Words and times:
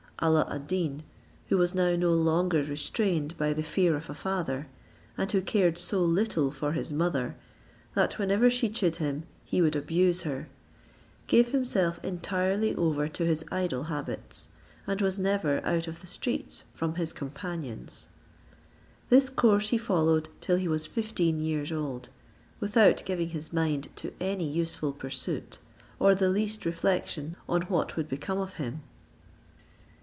Alla 0.23 0.45
ad 0.51 0.67
Deen, 0.67 1.01
who 1.47 1.57
was 1.57 1.73
now 1.73 1.95
no 1.95 2.13
longer 2.13 2.61
restrained 2.61 3.35
by 3.39 3.53
the 3.53 3.63
fear 3.63 3.95
of 3.97 4.07
a 4.07 4.13
father, 4.13 4.67
and 5.17 5.31
who 5.31 5.41
cared 5.41 5.79
so 5.79 6.03
little 6.03 6.51
for 6.51 6.73
his 6.73 6.93
mother, 6.93 7.35
that 7.95 8.19
whenever 8.19 8.47
she 8.47 8.69
chid 8.69 8.97
him, 8.97 9.23
he 9.43 9.63
would 9.63 9.75
abuse 9.75 10.21
her, 10.21 10.47
gave 11.25 11.47
himself 11.49 11.99
entirely 12.03 12.75
over 12.75 13.07
to 13.07 13.25
his 13.25 13.43
idle 13.51 13.85
habits, 13.85 14.47
and 14.85 15.01
was 15.01 15.17
never 15.17 15.59
out 15.65 15.87
of 15.87 16.01
the 16.01 16.05
streets 16.05 16.65
from 16.71 16.93
his 16.93 17.13
companions. 17.13 18.07
This 19.09 19.27
course 19.27 19.69
he 19.69 19.77
followed 19.79 20.29
till 20.39 20.57
he 20.57 20.67
was 20.67 20.85
fifteen 20.85 21.41
years 21.41 21.71
old, 21.71 22.09
without 22.59 23.01
giving 23.05 23.29
his 23.29 23.51
mind 23.51 23.87
to 23.95 24.13
any 24.19 24.47
useful 24.47 24.93
pursuit, 24.93 25.57
or 25.97 26.13
the 26.13 26.29
least 26.29 26.63
reflection 26.63 27.35
on 27.49 27.63
what 27.63 27.97
would 27.97 28.07
become 28.07 28.37
of 28.37 28.53
him. 28.57 28.83